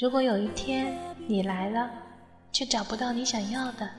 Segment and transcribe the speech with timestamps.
[0.00, 0.96] 如果有一天
[1.26, 1.90] 你来了，
[2.52, 3.90] 却找不到你想要的，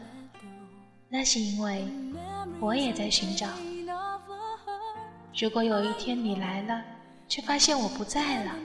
[1.09, 1.85] 那是因为
[2.61, 3.49] 我也在寻找。
[5.37, 6.81] 如果有一天你来了，
[7.27, 8.55] 却发现我不在了，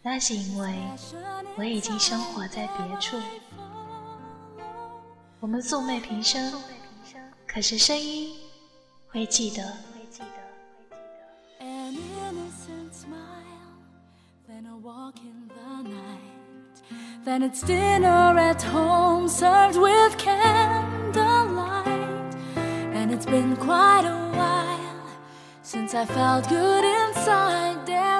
[0.00, 0.74] 那是因为
[1.58, 3.18] 我已经生活在别处。
[5.40, 6.54] 我们素昧平生，
[7.46, 8.34] 可是声音
[9.10, 9.76] 会记得。
[17.24, 21.86] Then it's dinner at home served with candlelight.
[22.96, 25.06] And it's been quite a while
[25.62, 27.84] since I felt good inside.
[27.84, 28.17] Dare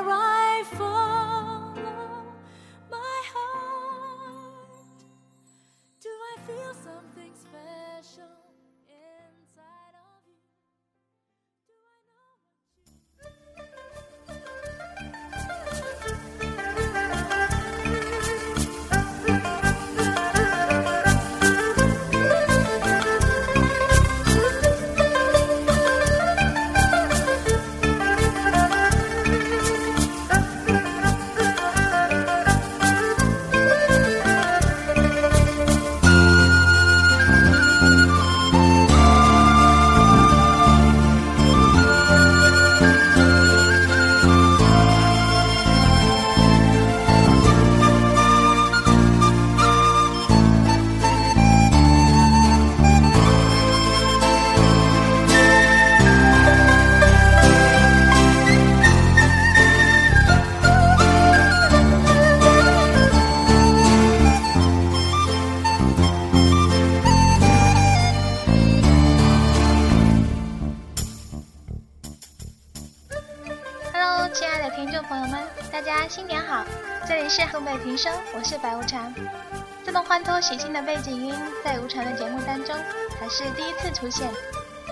[80.49, 82.75] 喜庆的背景音，在无常的节目当中
[83.21, 84.27] 还是第一次出现，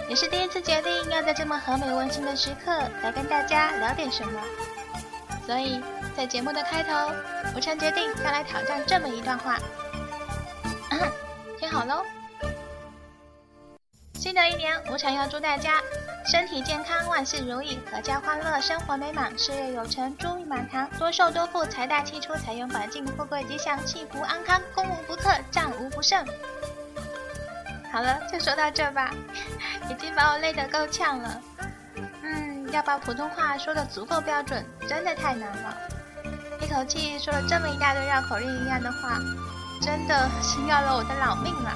[0.06, 2.70] 也是第一次决定要在这么和美温馨的时刻
[3.02, 4.38] 来跟大家聊点什么。
[5.46, 5.80] 所以
[6.14, 7.10] 在节目的开头，
[7.56, 9.58] 无常决定要来挑战这么一段话。
[11.58, 12.04] 听好喽！
[14.12, 15.80] 新的一年，无常要祝大家
[16.28, 26.26] 身体健康，万事如意，阖家欢乐，生活美满，事业有成，珠玉满堂，多寿多富，财大气粗，财源广进，富贵吉祥，幸福安康，攻无不克，战无不胜。
[27.92, 29.12] 好了，就说到这吧，
[29.88, 31.40] 已经把我累得够呛了。
[32.22, 35.76] 嗯，要把普通话说得足够标准，真的太难了。
[36.60, 39.16] 一口气说了这么一大堆绕口令一样的话，
[39.80, 41.70] 真的是要了我的老命了。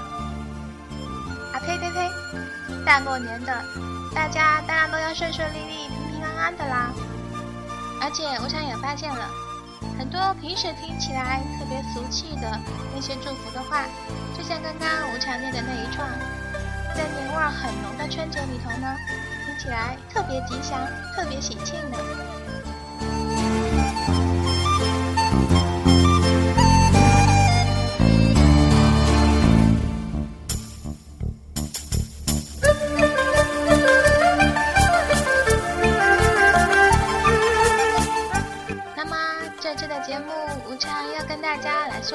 [1.53, 2.11] 啊呸呸呸！
[2.85, 3.53] 大过年的，
[4.15, 6.93] 大家当然都要顺顺利利、平平安安的啦。
[8.03, 9.29] 而且我想也发现了，
[9.99, 12.59] 很多平时听起来特别俗气的
[12.95, 13.85] 那些祝福的话，
[14.37, 16.09] 就像刚刚吴常念的那一串，
[16.97, 18.97] 在年味儿很浓的春节里头呢，
[19.47, 20.81] 听起来特别吉祥、
[21.15, 22.40] 特别喜庆的。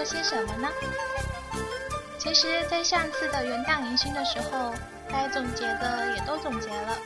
[0.05, 0.69] 些什么呢？
[2.17, 4.73] 其实，在上次的元旦迎新的时候，
[5.09, 6.97] 该总结的也都总结了。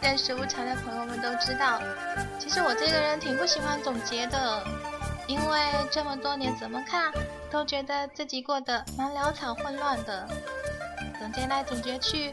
[0.00, 1.80] 认识无常的朋友们都知道，
[2.38, 4.64] 其实我这个人挺不喜欢总结的，
[5.26, 5.60] 因为
[5.90, 7.12] 这么多年怎么看
[7.50, 10.28] 都觉得自己过得蛮潦草混乱的。
[11.18, 12.32] 总结来总结去，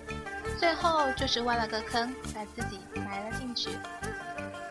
[0.59, 3.69] 最后就是挖了个坑，把自己埋了进去。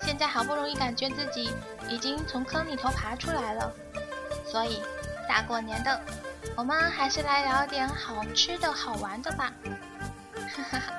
[0.01, 1.51] 现在好不容易感觉自己
[1.89, 3.73] 已经从坑里头爬出来了，
[4.47, 4.81] 所以
[5.29, 6.01] 大过年的，
[6.57, 9.53] 我们还是来聊点好吃的好玩的吧。
[10.35, 10.93] 哈哈哈，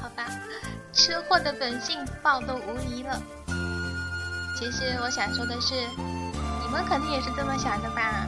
[0.00, 0.26] 好吧，
[0.92, 3.20] 吃货的本性暴露无遗了。
[4.58, 8.26] 其实我想说的是，你们肯定也是这么想的吧？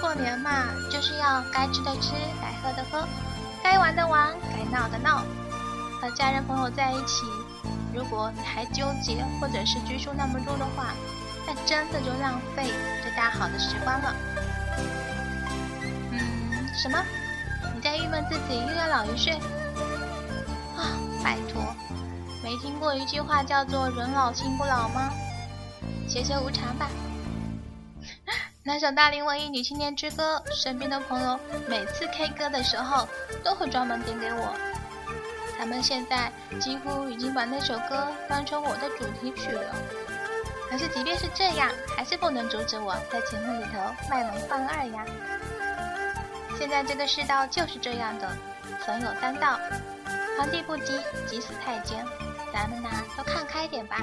[0.00, 3.08] 过年嘛，就是要该吃的吃，该喝的喝，
[3.62, 5.22] 该玩的玩，该闹的闹，
[6.00, 7.24] 和家人朋友在一起。
[7.94, 10.92] 如果你还纠结或者是拘束那么多的话，
[11.46, 12.70] 那真的就浪费
[13.04, 14.14] 这大好的时光了。
[16.10, 17.02] 嗯，什么？
[17.74, 19.32] 你在郁闷自己又要老一岁？
[20.76, 21.74] 啊，拜托，
[22.42, 25.10] 没听过一句话叫做“人老心不老”吗？
[26.08, 26.88] 学学无常吧。
[28.64, 33.08] 那首大龄文艺女青年之歌，身边的朋友每次 K 歌的时候
[33.42, 34.54] 都会专门点给我。
[35.58, 36.30] 他们现在
[36.60, 39.74] 几乎已经把那首歌当成我的主题曲了。
[40.72, 43.78] 可是即便是这样，还是不能阻止我在节目里头
[44.08, 45.04] 卖萌放二呀。
[46.58, 48.34] 现在这个世道就是这样的，
[48.80, 49.58] 损有三道：
[50.38, 52.02] 皇帝不急，急死太监。
[52.50, 52.88] 咱们呐，
[53.18, 53.98] 都看开点吧。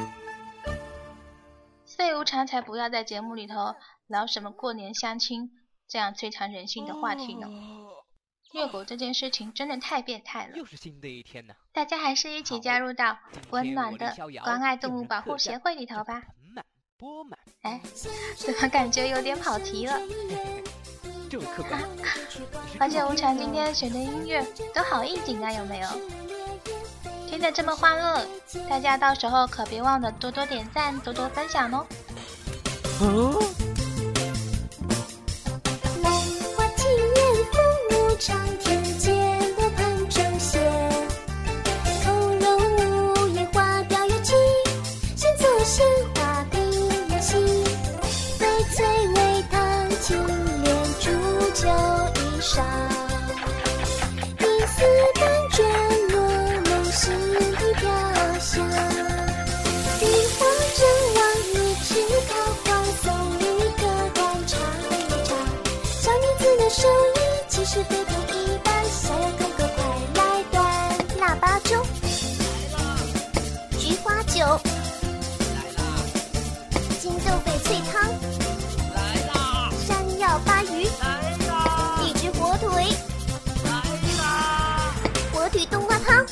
[1.85, 3.73] 岁无常才不要在节目里头
[4.05, 5.49] 聊什么过年相亲
[5.87, 7.47] 这样摧残人性的话题呢。
[8.53, 10.55] 虐狗这件事情真的太变态了。
[10.55, 11.55] 又是新的一天呢。
[11.73, 13.17] 大家还是一起加入到
[13.49, 16.21] 温暖的关爱动物保护协会里头吧。
[17.61, 17.79] 哎，
[18.35, 19.99] 怎么感觉有点跑题了？
[22.79, 25.87] 而且无常今天选的音乐都好应景啊，有没有？
[27.29, 28.25] 听得这么欢乐，
[28.67, 31.85] 大家到时候可别忘了多多点赞、多多分享哦。
[66.69, 69.83] 手艺其实并不一般，想要看个快
[70.13, 70.61] 来端，
[71.19, 71.83] 腊八粥，
[73.79, 74.61] 菊花酒，
[77.01, 78.13] 金豆翡翠汤，
[79.87, 80.83] 山药鲅鱼，
[82.05, 82.95] 一只火腿，
[85.33, 86.23] 火腿冬瓜汤，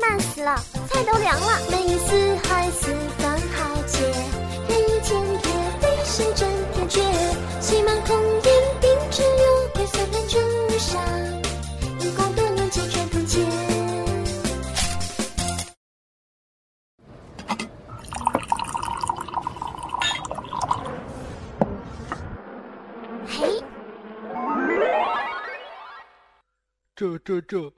[0.00, 1.58] 慢死了，菜都凉了。
[1.68, 3.98] 欢迎四海四方豪杰，
[4.68, 7.37] 人以千叠，飞身震天阙。
[27.28, 27.72] 这这这，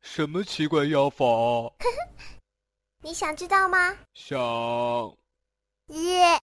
[0.00, 1.26] 什么奇怪药法？
[3.02, 3.92] 你想知道吗？
[4.14, 4.38] 想。
[5.88, 6.38] 耶，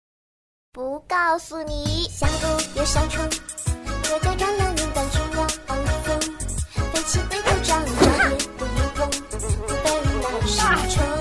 [0.74, 2.04] 不告诉你。
[2.10, 2.48] 香菇
[2.78, 6.20] 有小虫，我在转了云淡群鸟放风，
[6.92, 9.10] 飞起回头张张脸不眼红，
[9.62, 11.13] 不被那是虫。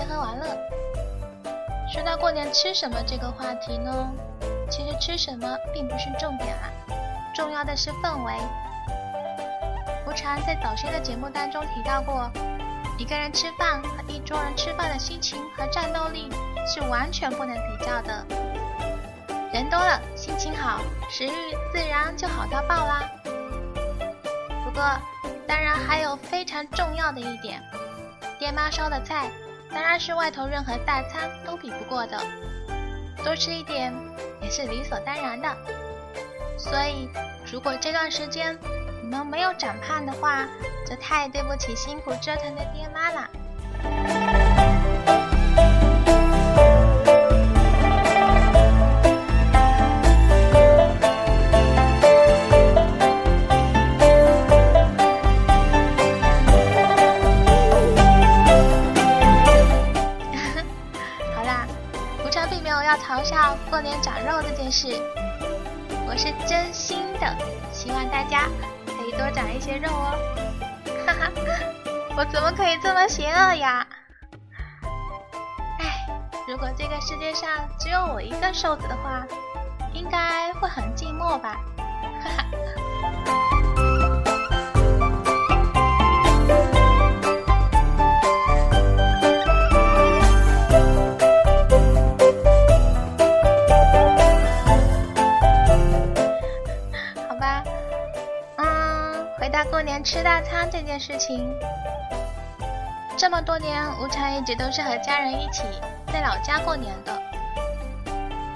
[0.00, 0.46] 吃喝玩乐，
[1.92, 4.10] 说到过年吃什么这个话题呢？
[4.70, 6.70] 其实吃什么并不是重点啦，
[7.34, 8.32] 重要的是氛围。
[10.06, 12.30] 吴常在早先的节目当中提到过，
[12.96, 16.30] 一个人吃饭和一桌人吃饭的心情和战斗力
[16.66, 18.24] 是完全不能比较的。
[19.52, 20.80] 人多了，心情好，
[21.10, 23.02] 食欲自然就好到爆啦。
[24.64, 24.82] 不过，
[25.46, 27.62] 当然还有非常重要的一点，
[28.38, 29.30] 爹妈烧的菜。
[29.72, 32.18] 当然是外头任何大餐都比不过的，
[33.24, 33.94] 多吃一点
[34.42, 35.48] 也是理所当然的。
[36.58, 37.08] 所以，
[37.50, 38.58] 如果这段时间
[39.02, 40.46] 你们没有长胖的话，
[40.86, 44.19] 就太对不起辛苦折腾的爹妈了。
[63.70, 64.88] 过年长肉这件事，
[66.04, 67.36] 我是真心的，
[67.72, 68.48] 希望大家
[68.84, 70.18] 可以多长一些肉哦。
[71.06, 71.30] 哈哈，
[72.16, 73.86] 我怎么可以这么邪恶呀？
[75.78, 76.04] 哎，
[76.48, 77.48] 如果这个世界上
[77.78, 79.24] 只有我一个瘦子的话，
[79.94, 81.60] 应该会很寂寞吧？
[81.78, 82.44] 哈哈。
[100.10, 101.56] 吃大餐这件事情，
[103.16, 105.62] 这么多年，无常一直都是和家人一起
[106.12, 107.12] 在老家过年的。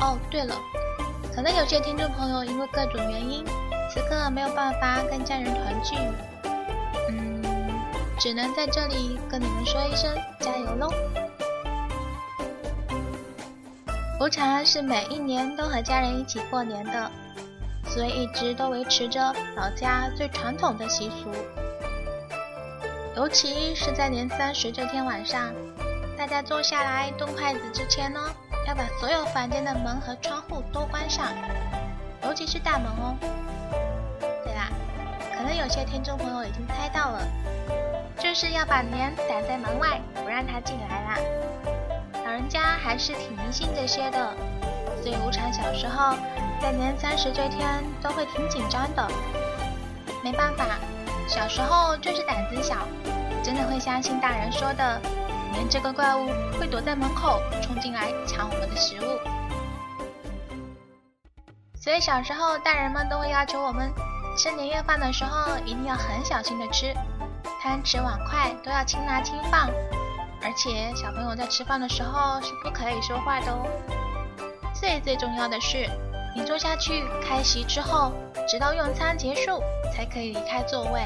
[0.01, 0.57] 哦，对了，
[1.33, 3.45] 可能有些听众朋友因为各种原因，
[3.89, 5.95] 此刻没有办法跟家人团聚，
[7.09, 7.41] 嗯，
[8.19, 10.93] 只能在这里跟你们说一声加油喽！
[14.21, 17.09] 无常是每一年都和家人一起过年的，
[17.95, 21.31] 所以一直都维持着老家最传统的习俗。
[23.15, 25.55] 尤其是在年三十这天晚上，
[26.19, 28.21] 大家坐下来动筷子之前呢，
[28.67, 31.29] 要把所有房间的门和窗户都关上，
[32.25, 33.15] 尤其是大门哦。
[34.43, 34.69] 对啦，
[35.37, 37.23] 可能有些听众朋友已经猜到了，
[38.19, 41.19] 就是要把年挡在门外，不让他进来啦。
[42.25, 44.35] 老人家还是挺迷信这些的，
[45.01, 46.17] 所以无常小时候
[46.65, 49.07] 在年三十这天都会挺紧张的。
[50.23, 50.65] 没办法，
[51.29, 52.89] 小时候就是胆子小，
[53.43, 54.99] 真的会相信大人说的，
[55.53, 56.27] 年这个怪物
[56.59, 59.21] 会躲在门口冲进来抢我们的食物。
[61.79, 63.93] 所以小时候大人们都会要求我们
[64.35, 66.95] 吃年夜饭的时候一定要很小心的吃，
[67.63, 69.69] 汤匙碗筷都要轻拿轻放。
[70.41, 73.67] 而且小朋友在吃饭的时候是不可以说话的哦。
[74.73, 75.91] 最最重要的是，
[76.35, 78.13] 你坐下去开席之后，
[78.49, 79.63] 直到用餐结束
[79.95, 81.01] 才可以离开座位，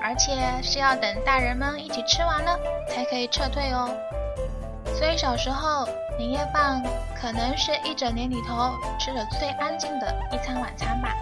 [0.00, 2.58] 而且是要等大人们一起吃完了
[2.88, 3.90] 才可以撤退哦。
[4.94, 6.82] 所以小时候年夜饭
[7.20, 11.14] 可能是一整年里头吃的最安静的一餐晚餐吧。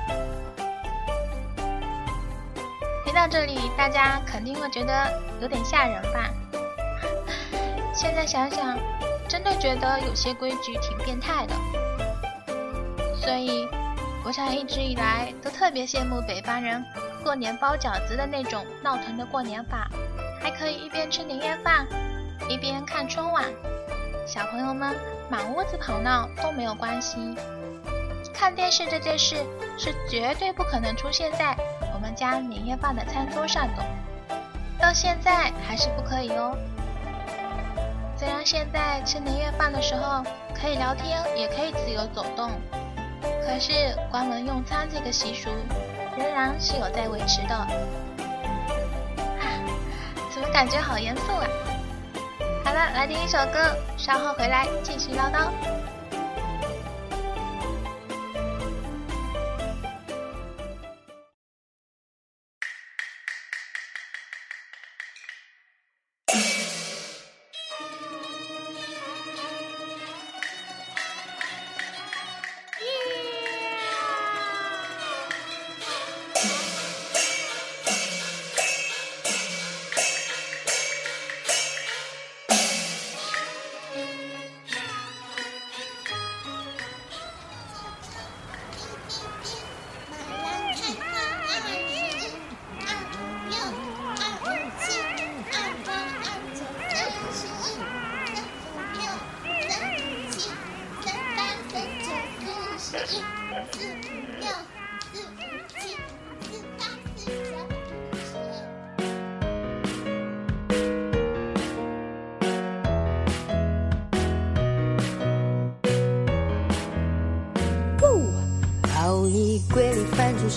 [3.04, 6.30] 听到这里，大家肯定会觉得有点吓人吧？
[7.92, 8.78] 现在想想，
[9.28, 11.54] 真的觉得有些规矩挺变态的。
[13.20, 13.68] 所以，
[14.24, 16.84] 我想一直以来都特别羡慕北方人
[17.22, 19.88] 过年包饺子的那种闹腾的过年法，
[20.42, 21.86] 还可以一边吃年夜饭，
[22.48, 23.44] 一边看春晚。
[24.26, 24.94] 小朋友们
[25.28, 27.34] 满屋子跑闹都没有关系。
[28.32, 29.36] 看电视这件事
[29.76, 31.54] 是绝对不可能出现在
[31.92, 33.84] 我们家年夜饭的餐桌上的，
[34.78, 36.56] 到现在还是不可以哦。
[38.16, 40.22] 虽然现在吃年夜饭的时候
[40.54, 42.50] 可以聊天，也可以自由走动，
[43.52, 43.72] 可是
[44.12, 45.50] 关门用餐这个习俗
[46.16, 47.66] 仍然是有在维持的。
[50.32, 51.48] 怎么感觉好严肃啊？
[52.64, 55.79] 好了，来听一首歌，稍后回来继续唠叨。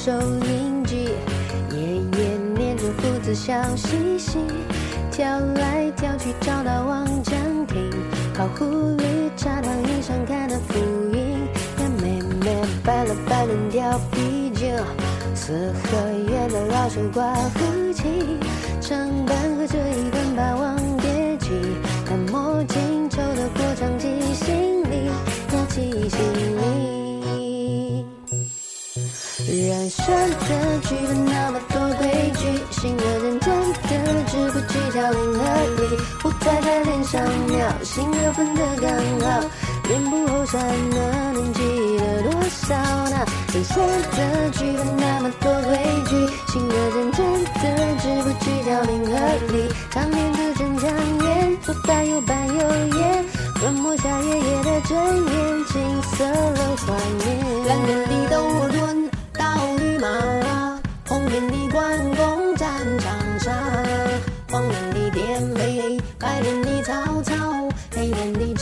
[0.03, 1.07] 收音机，
[1.72, 4.38] 爷爷念着父子笑嘻嘻，
[5.10, 7.89] 跳来跳去找到望江亭，
[8.33, 8.65] 烤狐
[8.98, 10.77] 狸茶汤椅上看的福
[11.13, 14.67] 音，跟妹妹摆了摆轮调啤酒，
[15.33, 15.98] 四合
[16.29, 18.38] 院的老水挂胡琴，
[18.81, 19.22] 唱，
[37.13, 38.89] 上描，心的分得刚
[39.22, 39.46] 好，
[39.88, 40.98] 脸部后山呢
[41.36, 41.62] 能记
[42.00, 42.75] 得多少
[43.12, 43.24] 呢？
[43.53, 43.77] 人生
[44.17, 45.77] 的剧本那么多规
[46.10, 47.62] 矩，心的认真的
[48.01, 49.13] 只不计较零和
[49.53, 50.89] 一，场面字正腔
[51.22, 53.25] 圆，左带右板右眼，
[53.60, 56.93] 吞没下爷爷的真言，金色了怀
[57.25, 58.41] 念，蓝天里斗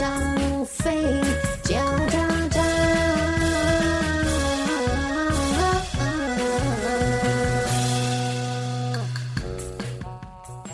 [0.01, 1.21] 张飞
[1.61, 2.59] 叫喳喳。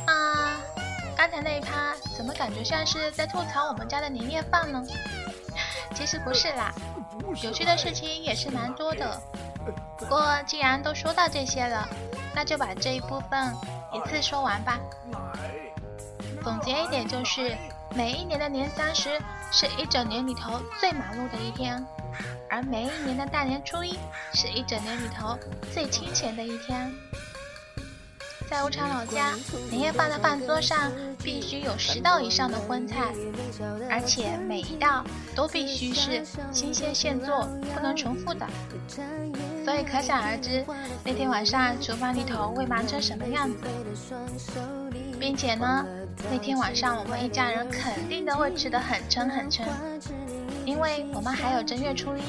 [0.06, 0.62] 啊，
[1.18, 4.82] 刚才那一趴怎么感觉像是在吐槽我们家的年夜饭呢？
[5.94, 6.74] 其实不是啦，
[7.44, 9.22] 有趣的事情也是蛮多的。
[9.98, 11.86] 不过既然都说到这些了，
[12.34, 13.54] 那就把这一部分
[13.92, 14.80] 一次说完吧。
[16.42, 17.58] 总结一点就是，
[17.96, 19.10] 每一年的年三十
[19.52, 21.84] 是一整年里头最忙碌的一天，
[22.50, 23.98] 而每一年的大年初一
[24.34, 25.38] 是一整年里头
[25.74, 26.92] 最清闲的一天。
[28.50, 29.34] 在无常老家，
[29.70, 30.90] 年夜饭的饭桌上
[31.22, 33.12] 必须有十道以上的荤菜，
[33.90, 35.04] 而且每一道
[35.36, 38.48] 都必须是新鲜现做，不能重复的。
[39.66, 40.66] 所以可想而知，
[41.04, 43.58] 那天晚上厨房里头会忙成什么样子。
[45.20, 45.84] 并且呢，
[46.32, 49.66] 那天晚上我们一家人肯定都会吃得很撑很撑，
[50.66, 52.22] 因为我们还有正月初一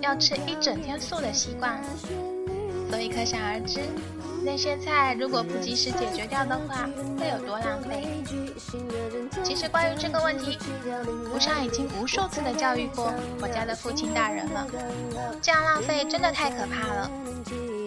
[0.00, 1.80] 要吃一整天素的习惯，
[2.90, 3.80] 所以可想而知。
[4.44, 8.06] 那些菜如果不及时解决掉的话，会有多浪费？
[9.42, 10.58] 其实关于这个问题，
[11.32, 14.66] 吴常已经无数次的教育过我家的父亲大人了。
[15.40, 17.10] 这样浪费真的太可怕了。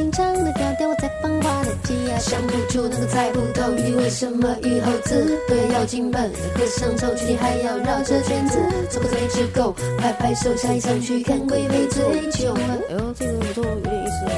[0.00, 11.86] 爱儿女情长的调调，我在繁华的鸡呀，想不出那个猜不透，玉帝为什么以后子对要进门，和尚抽取还要绕着圈子，走不走一只狗，拍拍手，下一场去看贵妃。
[11.88, 14.32] 追求了，哎呦，这个不错，有点意思哦。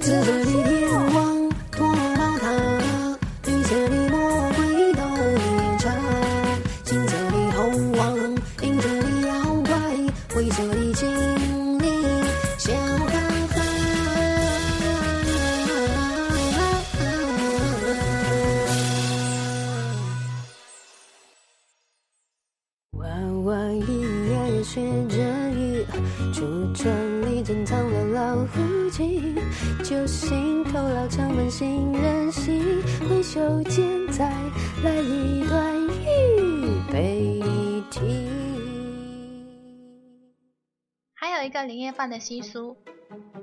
[0.00, 0.37] 紫色的
[26.32, 29.34] 竹窗里珍藏了老狐精，
[29.82, 32.60] 酒醒头老长门新人戏，
[33.08, 34.28] 挥袖间再
[34.84, 37.40] 来一段预备
[37.90, 38.28] 题。
[41.14, 42.76] 还有一个年夜饭的习俗，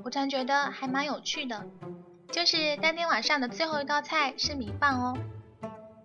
[0.03, 1.65] 我常觉得还蛮有趣的，
[2.31, 5.17] 就是当天晚上的最后一道菜是米饭哦。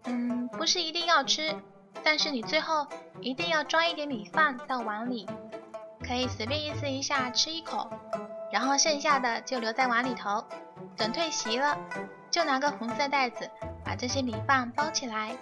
[0.05, 1.55] 嗯，不是一定要吃，
[2.03, 2.87] 但是你最后
[3.21, 5.27] 一定要装一点米饭到碗里。
[6.11, 7.89] 可以随便意思一下吃一口，
[8.51, 10.45] 然后剩下的就留在碗里头。
[10.97, 11.79] 等退席了，
[12.33, 13.49] 就拿个红色袋子
[13.85, 15.37] 把这些米饭包起来，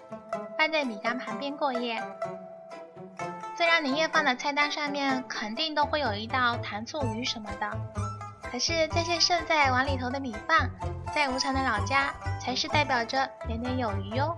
[0.59, 2.03] 放在米缸旁边过夜。
[3.57, 7.71] 虽然年夜饭的菜单上面肯定都会有一道糖醋鱼什么的，
[8.53, 10.71] 可是这些剩在碗里头的米饭，
[11.15, 14.37] 在无常的老家才是代表着年年有余哟。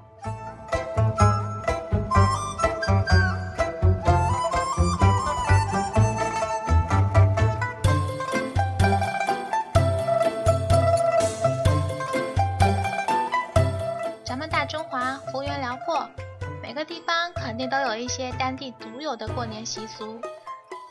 [17.66, 20.20] 都有一些当地独有的过年习俗，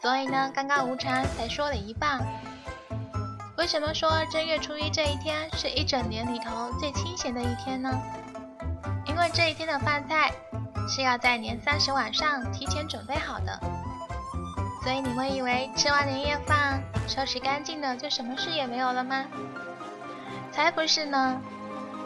[0.01, 2.19] 所以呢，刚刚无常才说了一半。
[3.57, 7.91] 为什么说正月初一这一天是一整年里头最清闲的一天呢？
[9.05, 10.31] 因为这一天的饭菜
[10.87, 13.59] 是要在年三十晚上提前准备好的，
[14.81, 19.25] 所以你会以为吃完年夜饭收拾干净了就什么事也没有了吗？
[20.51, 21.41] 才不是呢！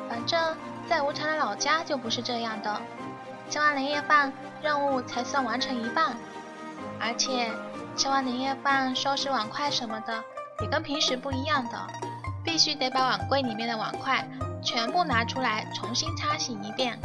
[0.10, 0.58] 反正
[0.90, 2.82] 在无常的老家就不是这样的，
[3.54, 4.34] 吃完年夜饭。
[4.64, 6.16] 任务才算完成一半，
[7.00, 7.52] 而且
[7.96, 10.24] 吃完年夜饭收拾碗筷什么的
[10.62, 11.78] 也跟平时不一样的，
[12.44, 14.28] 必须得把碗柜里面的碗筷
[14.64, 16.98] 全部拿出来重新擦洗一遍，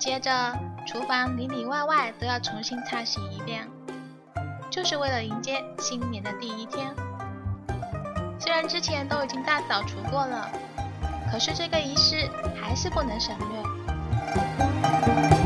[0.00, 3.68] 接着厨房里里外外都要重新擦洗一遍，
[4.70, 6.92] 就是为了迎接新年的第一天。
[8.40, 10.50] 虽然之前都已经大扫除过了，
[11.30, 12.28] 可是这个仪式
[12.60, 15.45] 还是不能省略。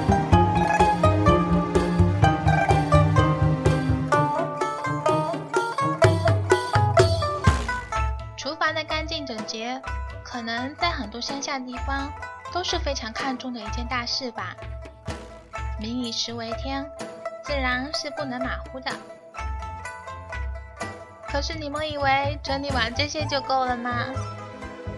[10.50, 12.10] 能在很多乡下地方
[12.52, 14.56] 都是非常看重的一件大事吧。
[15.78, 16.84] 民以食为天，
[17.44, 18.90] 自然是不能马虎的。
[21.28, 24.06] 可是你们以为整理完这些就够了吗？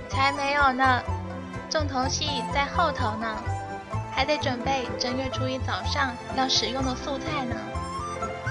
[0.08, 1.02] 才没有呢，
[1.68, 3.36] 重头戏在后头呢，
[4.10, 7.54] 还得准备正月初一早上要使用的素菜呢，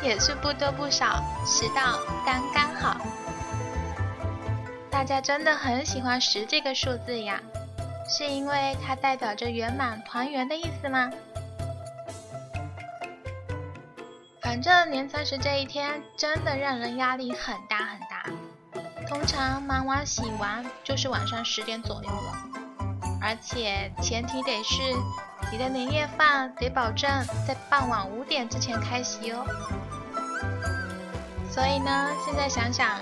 [0.03, 2.97] 也是不多不少，食道刚刚好。
[5.01, 7.41] 大家真的很喜欢十这个数字呀？
[8.07, 11.09] 是因为它代表着圆满团圆的意思吗？
[14.43, 18.23] 反正年三十这一天真的让人压力很大很大。
[19.07, 22.35] 通常忙完洗完就是晚上十点左右了，
[23.19, 24.83] 而且前提得是
[25.51, 27.09] 你的年夜饭得保证
[27.47, 29.47] 在傍晚五点之前开席哦。
[31.49, 32.99] 所以呢，现在想想，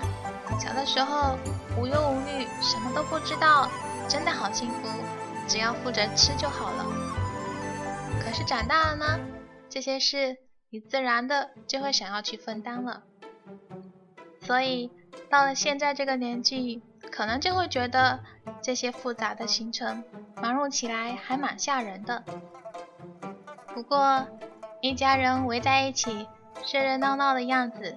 [0.58, 1.38] 小的时候
[1.78, 3.68] 无忧无虑，什么都不知道。
[4.08, 4.88] 真的好幸福，
[5.46, 6.84] 只要负责吃就好了。
[8.20, 9.20] 可是长大了呢，
[9.68, 10.36] 这些事
[10.68, 13.04] 你自然的就会想要去分担了。
[14.40, 14.90] 所以
[15.30, 16.82] 到了现在这个年纪，
[17.12, 18.18] 可能就会觉得
[18.60, 20.02] 这些复杂的行程
[20.42, 22.24] 忙碌起来还蛮吓人的。
[23.72, 24.26] 不过
[24.80, 26.26] 一家人围在一起，
[26.72, 27.96] 热热闹闹的样子，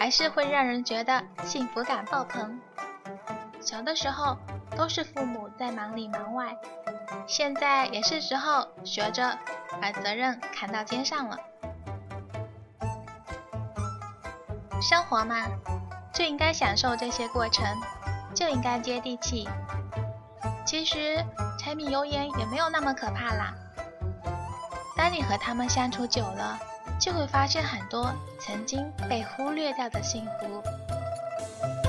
[0.00, 2.58] 还是会让人觉得幸福感爆棚。
[3.60, 4.36] 小的时候。
[4.76, 6.56] 都是父母在忙里忙外，
[7.26, 9.36] 现在也是时候学着
[9.82, 11.36] 把责任扛到肩上了。
[14.80, 15.44] 生活嘛，
[16.14, 17.66] 就应该享受这些过程，
[18.32, 19.48] 就应该接地气。
[20.64, 21.22] 其实
[21.58, 23.52] 柴米油盐也没有那么可怕啦。
[24.96, 26.58] 当你和他们相处久了，
[26.98, 31.79] 就会发现很多曾经被忽略掉的幸福。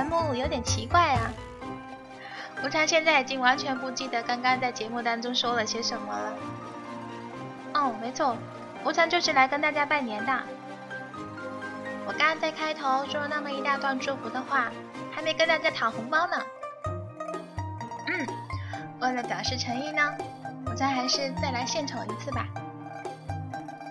[0.00, 1.30] 节目有点奇怪啊！
[2.64, 6.34] 吴常现在已经完全不记得刚刚在节目当中说了些什么了。
[7.74, 8.34] 哦，没错，
[8.82, 10.32] 吴常就是来跟大家拜年的。
[12.06, 14.70] 我刚刚在开头说了那么一大段祝福的话，
[15.12, 16.42] 还没跟大家讨红包呢。
[18.06, 18.26] 嗯，
[19.00, 20.14] 为了表示诚意呢，
[20.64, 22.46] 我常还是再来献丑一次吧。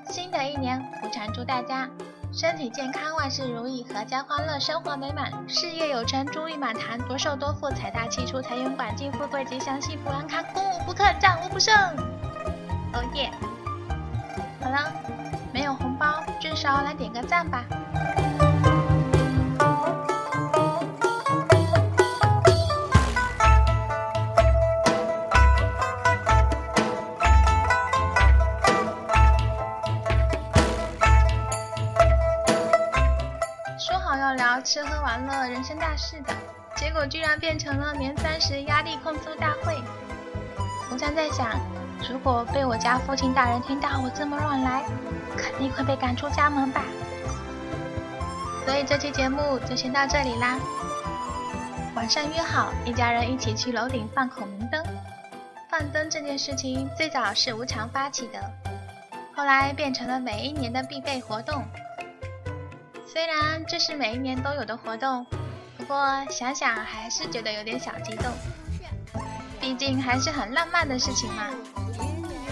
[0.09, 1.87] 新的一年，吴常祝大家。
[2.31, 11.75] 身体健康，万事如意，阖家欢乐，生活美满，事业有成，珠玉满堂，多寿多福，财大气粗，财源广进，富贵吉祥，幸福安康，攻无不克，战无不胜。
[12.93, 13.31] 哦耶！
[14.61, 14.91] 好了，
[15.51, 17.65] 没有红包，至少来点个赞吧。
[35.19, 36.33] 吃喝玩乐，人生大事的
[36.75, 39.75] 结果居然变成了年三十压力控诉大会。
[40.89, 41.59] 我常在想，
[42.09, 44.83] 如果被我家父亲大人听到我这么乱来，
[45.37, 46.83] 肯定会被赶出家门吧。
[48.65, 50.57] 所以这期节目就先到这里啦。
[51.95, 54.81] 晚上约好一家人一起去楼顶放孔明灯。
[55.69, 58.39] 放灯这件事情最早是无偿发起的，
[59.35, 61.63] 后来变成了每一年的必备活动。
[63.11, 65.25] 虽然这是每一年都有的活动，
[65.75, 65.97] 不过
[66.29, 68.31] 想想还是觉得有点小激动，
[69.59, 71.47] 毕竟还是很浪漫的事情嘛。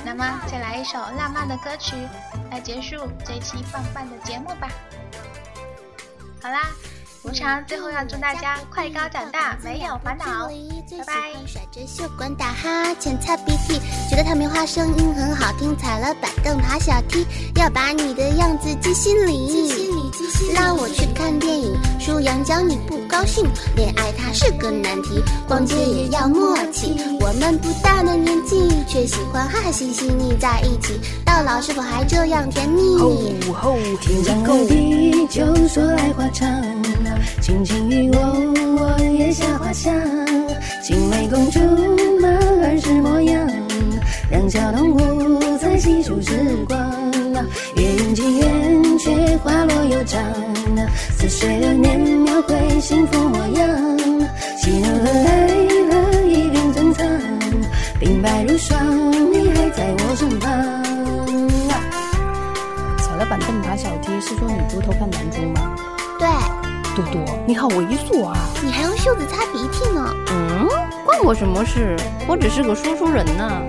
[0.03, 1.95] 那么再来一首浪漫的歌曲
[2.49, 4.67] 来结束这期棒棒的节目吧。
[6.41, 6.71] 好啦。
[7.23, 11.13] 无常最后要祝大家快高长大，没有烦恼，拜拜。
[11.45, 17.25] 甩着袖管打哈欠擦鼻涕，觉得唐棉花声音很好听，踩了板凳爬小梯，
[17.55, 19.73] 要把你的样子记心里。
[20.53, 23.43] 让我去看电影，数羊角你不高兴，
[23.75, 26.95] 恋爱它是个难题，逛街也要默契。
[27.19, 30.99] 我们不大的年纪，却喜欢哈哈嘻嘻腻在一起，
[31.37, 32.97] 到老是否还这样甜蜜？
[32.97, 33.11] 吼
[33.53, 36.49] 吼，天长地久，说来话长。
[37.41, 39.93] 轻轻一吻，我也下花香。
[40.83, 41.59] 青梅公主
[42.19, 42.27] 嘛，
[42.63, 43.47] 儿时模样，
[44.31, 46.31] 两小动物在细数时
[46.67, 46.75] 光。
[47.75, 50.19] 月圆近圆缺，花落又长。
[51.19, 53.99] 似水流年，描绘幸福模样。
[54.57, 55.47] 喜怒和哀
[55.87, 57.05] 乐一并珍藏，
[58.01, 58.75] 鬓白如霜，
[59.31, 60.96] 你还在我身旁。
[63.17, 65.75] 踩了板凳爬小梯，是说女猪偷看男猪吗？
[66.19, 66.27] 对。
[66.95, 68.37] 多多，你好猥琐啊！
[68.63, 70.15] 你还用袖子擦鼻涕呢？
[70.31, 70.67] 嗯，
[71.03, 71.97] 关我什么事？
[72.27, 73.61] 我只是个说书人呢。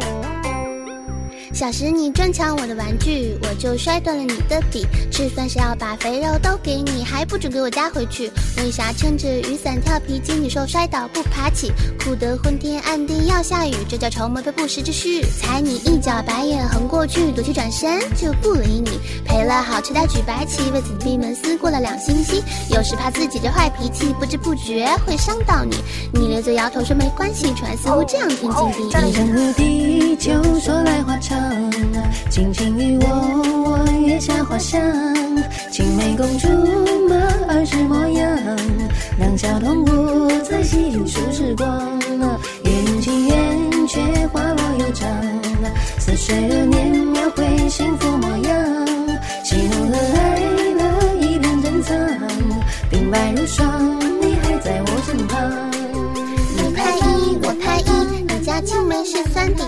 [1.59, 4.87] 小时你专抢我的玩具，我就摔断了你的笔。
[5.11, 8.31] 吃饭时要把肥肉都给你，还不准给我夹回去。
[8.59, 11.73] 为啥撑着雨伞跳皮筋，你说摔倒不爬起？
[11.99, 15.21] 哭得昏天暗地要下雨，这叫筹谋被不时之需。
[15.21, 18.93] 踩你一脚，白眼横过去，赌气转身就不理你。
[19.25, 22.41] 赔了好吃的举白旗，为此闭门思过了两星期。
[22.71, 25.75] 有时怕自己这坏脾气，不知不觉会伤到你。
[26.13, 28.91] 你咧嘴摇头说没关系，传似乎这样天经地义。
[28.93, 31.48] 天上的地球说来话长，
[32.31, 33.07] 轻轻与我，
[33.65, 34.81] 我月下花香。
[35.71, 36.49] 青梅公主
[37.09, 37.17] 马，
[37.49, 38.39] 儿时模样，
[39.19, 41.99] 两小动物在细数时光。
[42.65, 45.09] 缘起缘却花落又长，
[45.99, 48.87] 似水流年描绘幸福模样。
[49.45, 50.41] 喜怒了爱
[50.75, 51.97] 了，一脸珍藏，
[52.91, 55.71] 鬓白如霜，你还在我身旁。
[56.57, 59.65] 你拍一，我拍一，你家青梅是酸的。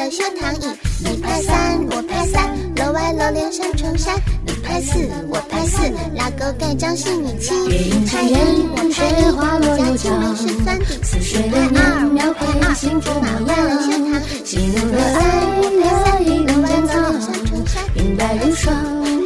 [0.00, 0.64] 你拍二，我拍二，竹马坏了修躺椅。
[1.04, 2.40] 你拍三，我拍三，
[2.76, 4.16] 楼外楼连三重山。
[4.46, 7.68] 你拍四，我拍四，拉钩盖章是你亲。
[7.68, 8.34] 你拍一，
[8.72, 9.20] 我拍一，
[9.60, 10.84] 你家青梅是酸的。
[10.88, 14.32] 你拍二，我拍二，竹马坏了修躺椅。
[14.42, 15.84] 喜怒你了拍三，我拍，
[16.16, 17.76] 三，楼外楼连，三重山。
[17.94, 18.66] 鬓白如霜，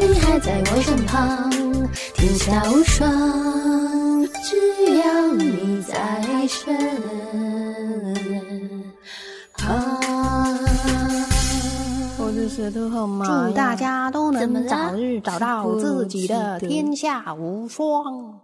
[0.00, 1.14] 你还在我身旁，
[2.14, 3.06] 天下无双，
[4.42, 4.50] 只
[4.98, 5.04] 要
[5.36, 5.94] 你在
[6.48, 6.74] 身
[12.54, 18.43] 舌头好麻祝大家都能早日找到自己的天下无双。